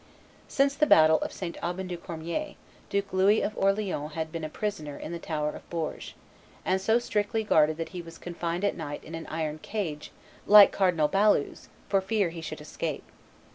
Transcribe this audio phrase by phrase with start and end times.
[0.47, 1.59] Since the battle of St.
[1.61, 2.55] Aubin du Cormier,
[2.89, 6.15] Duke Louis of Orleans had been a prisoner in the Tower of Bourges,
[6.65, 10.11] and so strictly guarded that he was confined at night in an iron cage
[10.47, 13.03] like Cardinal Balue's for fear he should escape.